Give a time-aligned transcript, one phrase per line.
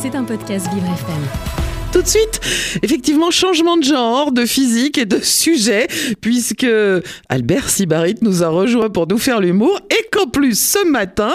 [0.00, 1.22] C'est un podcast Vivre FM.
[1.92, 2.40] Tout de suite,
[2.82, 5.86] effectivement, changement de genre, de physique et de sujet,
[6.20, 6.66] puisque
[7.28, 11.32] Albert Sibarit nous a rejoint pour nous faire l'humour et qu'en plus, ce matin,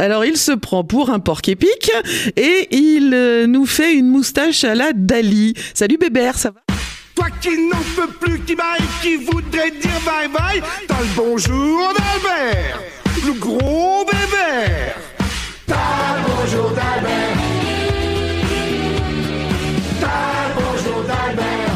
[0.00, 1.92] alors il se prend pour un porc épic
[2.36, 5.54] et il euh, nous fait une moustache à la Dali.
[5.74, 6.60] Salut Bébert, ça va?
[7.14, 11.88] Toi qui n'en peux plus, qui baille, qui voudrait dire bye bye, t'as le bonjour
[11.88, 12.80] d'Albert,
[13.26, 14.96] le gros bébert.
[15.66, 16.87] T'as le bonjour d'Albert.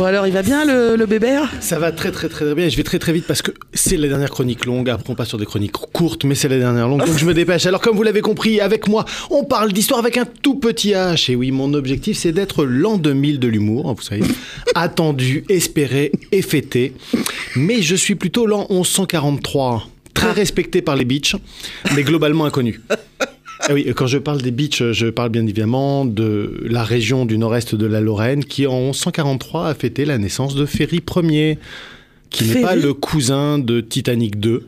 [0.03, 2.69] Bon alors, il va bien le, le Bébert Ça va très très très bien.
[2.69, 4.91] Je vais très très vite parce que c'est la dernière chronique longue.
[4.91, 7.07] Après, on passe sur des chroniques courtes, mais c'est la dernière longue.
[7.07, 7.67] Donc je me dépêche.
[7.67, 11.31] Alors, comme vous l'avez compris, avec moi, on parle d'histoire avec un tout petit H.
[11.31, 14.23] Et oui, mon objectif, c'est d'être l'an 2000 de l'humour, hein, vous savez.
[14.75, 16.95] Attendu, espéré et fêté.
[17.55, 19.87] Mais je suis plutôt l'an 1143.
[20.15, 21.37] Très respecté par les bitches,
[21.95, 22.81] mais globalement inconnu.
[23.69, 27.39] Ah oui, quand je parle des beaches, je parle bien évidemment de la région du
[27.39, 31.59] nord-est de la Lorraine qui en 1143 a fêté la naissance de Ferry Ier,
[32.29, 34.67] qui n'est pas le cousin de Titanic 2.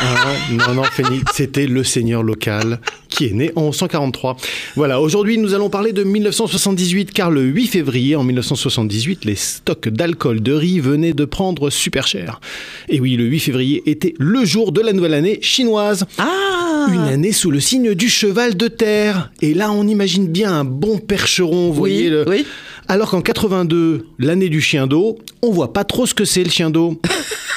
[0.00, 0.14] Hein,
[0.52, 4.36] non, non, Ferry, c'était le seigneur local qui est né en 1143.
[4.76, 9.88] Voilà, aujourd'hui nous allons parler de 1978 car le 8 février en 1978, les stocks
[9.88, 12.40] d'alcool de riz venaient de prendre super cher.
[12.88, 16.06] Et oui, le 8 février était le jour de la nouvelle année chinoise.
[16.18, 19.32] Ah Une année sous le signe du cheval de terre.
[19.42, 22.08] Et là, on imagine bien un bon percheron, vous voyez.
[22.08, 22.28] Le...
[22.28, 22.46] oui.
[22.86, 26.50] Alors qu'en 82, l'année du chien d'eau, on voit pas trop ce que c'est le
[26.50, 27.00] chien d'eau.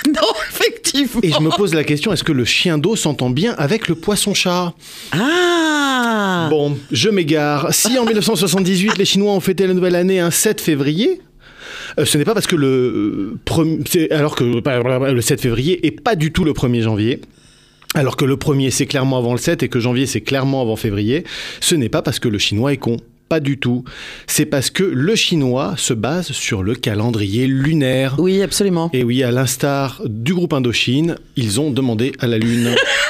[0.08, 0.31] Non,
[1.00, 3.88] effectivement Et je me pose la question, est-ce que le chien d'eau s'entend bien avec
[3.88, 4.74] le poisson-chat
[5.12, 7.74] Ah Bon, je m'égare.
[7.74, 11.22] Si en 1978, les Chinois ont fêté la nouvelle année un 7 février,
[12.00, 15.92] euh, ce n'est pas parce que le euh, alors que euh, le 7 février est
[15.92, 17.22] pas du tout le 1er janvier.
[17.94, 20.78] Alors que le premier c'est clairement avant le 7 et que janvier c'est clairement avant
[20.78, 21.26] février,
[21.60, 22.98] ce n'est pas parce que le chinois est con.
[23.32, 23.86] Pas du tout.
[24.28, 28.16] C'est parce que le chinois se base sur le calendrier lunaire.
[28.20, 28.90] Oui, absolument.
[28.92, 32.76] Et oui, à l'instar du groupe Indochine, ils ont demandé à la Lune.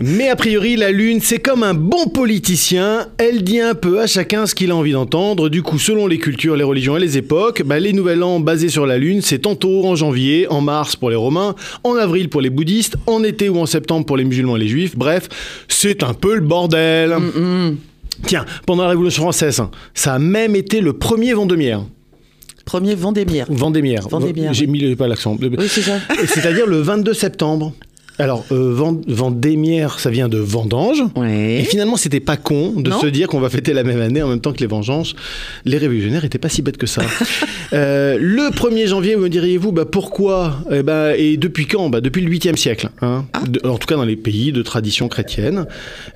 [0.00, 3.06] Mais a priori, la Lune, c'est comme un bon politicien.
[3.18, 5.48] Elle dit un peu à chacun ce qu'il a envie d'entendre.
[5.48, 8.68] Du coup, selon les cultures, les religions et les époques, bah, les nouvel an basés
[8.68, 12.40] sur la Lune, c'est tantôt en janvier, en mars pour les Romains, en avril pour
[12.40, 14.96] les bouddhistes, en été ou en septembre pour les musulmans et les juifs.
[14.96, 15.28] Bref,
[15.68, 17.14] c'est un peu le bordel.
[18.26, 21.82] Tiens, pendant la Révolution française, hein, ça a même été le premier Vendémiaire.
[22.64, 23.46] Premier Vendémiaire.
[23.50, 24.08] Vendémiaire.
[24.08, 25.36] Vendémiaire, J'ai mis le- pas l'accent.
[25.40, 25.98] Oui, c'est ça.
[26.26, 27.72] C'est-à-dire le 22 septembre.
[28.18, 31.02] Alors, euh, Vend- Vendémiaire, ça vient de vendange.
[31.16, 31.66] Et Ouais.
[31.68, 34.28] finalement, c'était pas con de Non se dire qu'on va fêter la même année en
[34.28, 35.14] même temps que les vengeances.
[35.64, 37.02] Les révolutionnaires étaient pas si bêtes que ça.
[37.72, 40.60] Euh, le 1er janvier, me diriez-vous, bah pourquoi?
[40.70, 41.88] Eh ben, Et depuis quand?
[41.88, 42.88] Bah, Depuis le 8e siècle.
[43.02, 43.24] hein.
[43.48, 45.66] De- en tout cas, dans les pays de tradition chrétienne.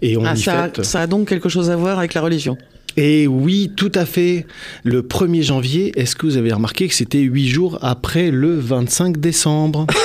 [0.00, 0.84] Et on Ah, y ça, fête.
[0.84, 2.56] ça a donc quelque chose à voir avec la religion.
[2.96, 4.46] Et oui, tout à fait.
[4.84, 9.16] Le 1er janvier, est-ce que vous avez remarqué que c'était 8 jours après le 25
[9.18, 9.86] décembre?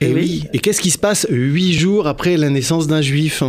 [0.00, 0.12] Et Oui.
[0.14, 0.44] oui.
[0.52, 3.42] Et qu'est-ce qui se passe 8 jours après la naissance d'un juif?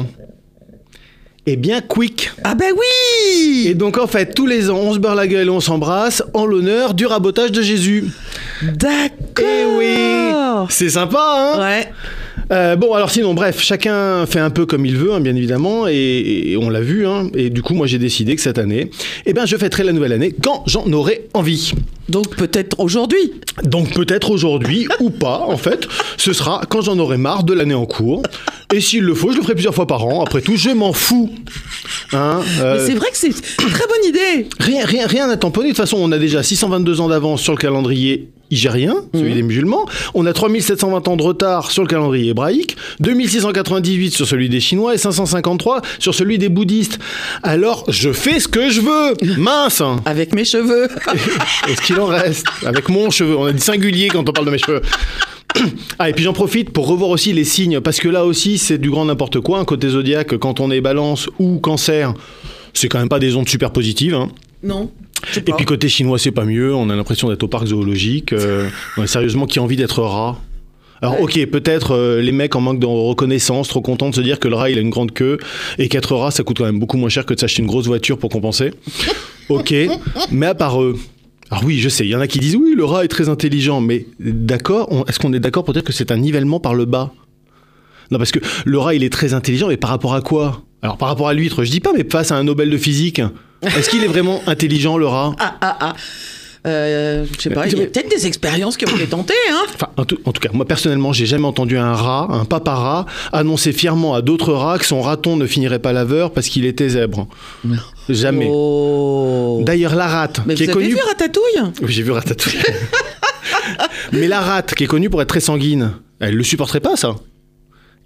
[1.49, 4.99] Eh bien, quick Ah ben oui Et donc, en fait, tous les ans, on se
[4.99, 8.05] beurre la gueule et on s'embrasse en l'honneur du rabotage de Jésus.
[8.61, 11.19] D'accord Eh oui C'est sympa,
[11.55, 11.87] hein Ouais.
[12.51, 15.85] Euh, bon, alors sinon, bref, chacun fait un peu comme il veut, hein, bien évidemment,
[15.87, 15.93] et,
[16.51, 18.89] et on l'a vu, hein, et du coup, moi, j'ai décidé que cette année,
[19.25, 21.73] eh ben, je fêterai la nouvelle année quand j'en aurai envie.
[22.09, 23.33] Donc peut-être aujourd'hui.
[23.63, 25.87] Donc peut-être aujourd'hui ou pas, en fait,
[26.17, 28.23] ce sera quand j'en aurai marre de l'année en cours.
[28.73, 30.21] Et s'il le faut, je le ferai plusieurs fois par an.
[30.21, 31.31] Après tout, je m'en fous.
[32.11, 34.47] Hein, euh, c'est vrai que c'est une très bonne idée.
[34.59, 35.69] Rien, rien, rien à tamponner.
[35.69, 39.41] De toute façon, on a déjà 622 ans d'avance sur le calendrier igérien, celui des
[39.41, 39.85] musulmans.
[40.13, 44.95] On a 3720 ans de retard sur le calendrier hébraïque, 2698 sur celui des Chinois
[44.95, 46.99] et 553 sur celui des bouddhistes.
[47.43, 49.37] Alors, je fais ce que je veux.
[49.37, 49.81] Mince.
[50.05, 50.87] Avec mes cheveux.
[51.69, 53.37] Est-ce qu'il en reste Avec mon cheveu.
[53.37, 54.81] On a dit singulier quand on parle de mes cheveux.
[55.99, 58.77] Ah, et puis j'en profite pour revoir aussi les signes, parce que là aussi, c'est
[58.77, 59.63] du grand n'importe quoi.
[59.65, 62.13] Côté zodiaque, quand on est balance ou cancer,
[62.73, 64.13] c'est quand même pas des ondes super positives.
[64.13, 64.29] hein.
[64.63, 64.91] non.
[65.35, 66.75] Et puis côté chinois, c'est pas mieux.
[66.75, 68.33] On a l'impression d'être au parc zoologique.
[68.33, 70.37] Euh, ouais, sérieusement, qui a envie d'être rat
[71.01, 74.39] alors ok, peut-être euh, les mecs en manque de reconnaissance, trop contents de se dire
[74.39, 75.37] que le rat il a une grande queue
[75.77, 77.85] et qu'être rat ça coûte quand même beaucoup moins cher que de s'acheter une grosse
[77.85, 78.71] voiture pour compenser.
[79.49, 79.73] Ok,
[80.31, 80.97] mais à part eux.
[81.49, 83.29] Alors oui, je sais, il y en a qui disent oui, le rat est très
[83.29, 86.85] intelligent, mais d'accord, est-ce qu'on est d'accord pour dire que c'est un nivellement par le
[86.85, 87.13] bas?
[88.11, 90.63] Non, parce que le rat il est très intelligent, mais par rapport à quoi?
[90.81, 93.21] Alors par rapport à l'huître, je dis pas, mais face à un Nobel de physique,
[93.61, 95.35] est-ce qu'il est vraiment intelligent le rat?
[95.39, 95.95] Ah, ah, ah.
[96.67, 99.63] Euh, je sais pas, il y a peut-être des expériences que vous voulez tenter, hein
[99.73, 102.73] Enfin, en tout, en tout cas, moi personnellement, j'ai jamais entendu un rat, un papa
[102.75, 106.65] rat, annoncer fièrement à d'autres rats que son raton ne finirait pas laveur parce qu'il
[106.65, 107.27] était zèbre.
[108.09, 108.47] Jamais.
[108.51, 109.61] Oh.
[109.65, 110.95] D'ailleurs, la rate, Mais qui vous est avez connue.
[110.95, 111.71] vu Ratatouille?
[111.81, 112.59] Oui, j'ai vu Ratatouille.
[114.13, 117.15] Mais la rate, qui est connue pour être très sanguine, elle le supporterait pas, ça.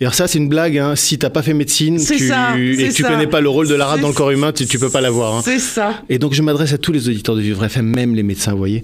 [0.01, 0.77] Et alors ça, c'est une blague.
[0.77, 0.95] Hein.
[0.97, 2.27] Si t'as pas fait médecine tu...
[2.27, 4.31] ça, et que tu connais pas le rôle de la rate C'est- dans le corps
[4.31, 5.35] humain, tu, tu peux pas l'avoir.
[5.35, 5.41] Hein.
[5.45, 6.01] C'est ça.
[6.09, 8.57] Et donc je m'adresse à tous les auditeurs de Vivre FM, même les médecins, vous
[8.57, 8.83] voyez.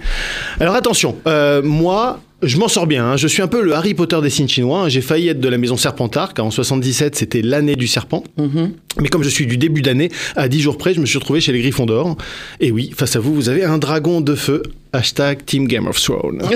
[0.59, 3.03] Alors attention, euh, moi, je m'en sors bien.
[3.03, 3.17] hein.
[3.17, 4.81] Je suis un peu le Harry Potter des signes chinois.
[4.83, 4.89] hein.
[4.89, 8.23] J'ai failli être de la maison Serpentard, car en 77, c'était l'année du serpent.
[8.37, 8.73] Mhm.
[9.01, 11.41] Mais comme je suis du début d'année, à 10 jours près, je me suis retrouvé
[11.41, 12.15] chez les Griffons d'Or.
[12.59, 14.61] Et oui, face à vous, vous avez un dragon de feu.
[14.93, 16.43] Hashtag Team Game of Thrones.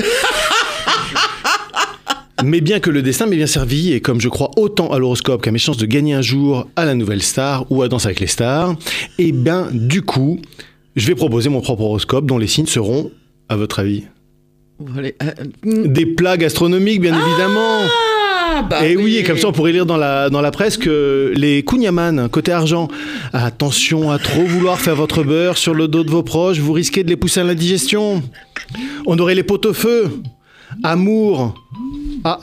[2.44, 5.42] Mais bien que le destin m'ait bien servi, et comme je crois autant à l'horoscope
[5.42, 8.20] qu'à mes chances de gagner un jour à la nouvelle star ou à Danse avec
[8.20, 8.76] les stars,
[9.18, 10.40] et ben du coup,
[10.96, 13.12] je vais proposer mon propre horoscope dont les signes seront,
[13.50, 14.04] à votre avis,
[14.98, 15.32] allez, euh,
[15.66, 17.80] euh, des plats gastronomiques, bien évidemment.
[18.54, 20.78] Ah, bah et oui, et comme ça on pourrait lire dans la, dans la presse
[20.78, 22.90] que les Kunyaman, côté argent,
[23.34, 27.04] attention à trop vouloir faire votre beurre sur le dos de vos proches, vous risquez
[27.04, 28.22] de les pousser à l'indigestion.
[29.06, 30.12] On aurait les potes au feu.
[30.84, 31.56] Amour.
[32.24, 32.40] Ah.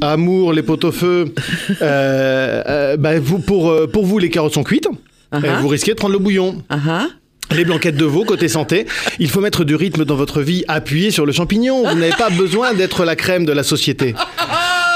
[0.00, 1.34] Amour, les potes au feu.
[1.82, 4.88] Euh, euh, bah, vous, pour, euh, pour vous, les carottes sont cuites.
[5.34, 5.60] Euh, ah.
[5.60, 6.62] vous risquez de prendre le bouillon.
[6.70, 7.06] Ah.
[7.54, 8.86] Les blanquettes de veau, côté santé,
[9.18, 11.88] il faut mettre du rythme dans votre vie, appuyé sur le champignon.
[11.88, 14.14] Vous n'avez pas besoin d'être la crème de la société.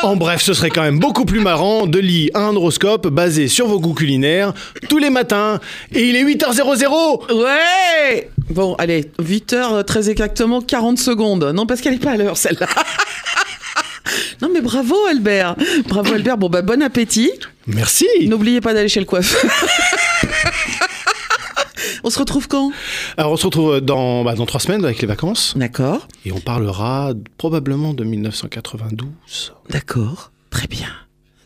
[0.03, 3.69] En bref, ce serait quand même beaucoup plus marrant de lire un horoscope basé sur
[3.69, 4.53] vos goûts culinaires
[4.89, 5.61] tous les matins.
[5.95, 11.53] Et il est 8h00 Ouais Bon, allez, 8h, très exactement, 40 secondes.
[11.55, 12.67] Non, parce qu'elle est pas à l'heure, celle-là.
[14.52, 15.56] mais bravo, Albert.
[15.88, 16.38] Bravo, Albert.
[16.38, 17.31] Bon, bah, bon appétit.
[17.66, 19.50] Merci N'oubliez pas d'aller chez le coiffeur.
[22.04, 22.72] On se retrouve quand?
[23.16, 25.54] Alors on se retrouve dans, bah, dans trois semaines avec les vacances.
[25.56, 26.08] D'accord.
[26.25, 29.52] Et on parlera probablement de 1992.
[29.70, 30.32] D'accord.
[30.50, 30.88] Très bien.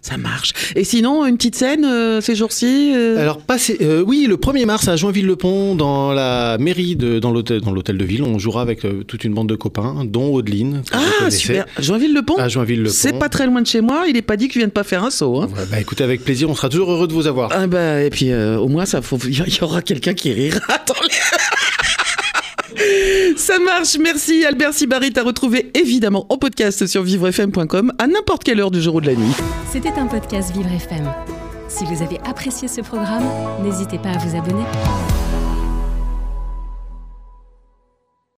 [0.06, 0.52] Ça marche.
[0.76, 4.64] Et sinon, une petite scène euh, ces jours-ci euh, Alors, passé, euh, oui, le 1er
[4.64, 9.24] mars à Joinville-le-Pont, dans la mairie, de, dans l'hôtel de ville, on jouera avec toute
[9.24, 10.82] une bande de copains, dont Audeline.
[10.92, 11.66] Ah, super.
[11.80, 12.94] Joinville-le-Pont À Joinville-le-Pont.
[12.94, 14.04] C'est pas très loin de chez moi.
[14.08, 15.40] Il est pas dit que je vienne pas faire un saut.
[15.40, 15.48] Hein.
[15.56, 17.50] Ouais, bah écoutez, avec plaisir, on sera toujours heureux de vous avoir.
[17.52, 19.18] Ah bah, et puis au moins, faut...
[19.26, 20.60] il y aura quelqu'un qui rira.
[20.68, 21.16] Attendez.
[23.36, 28.60] Ça marche, merci Albert Sibarit à retrouver évidemment en podcast sur vivrefm.com à n'importe quelle
[28.60, 29.34] heure du jour ou de la nuit.
[29.70, 31.12] C'était un podcast Vivre FM.
[31.68, 33.24] Si vous avez apprécié ce programme,
[33.62, 34.64] n'hésitez pas à vous abonner.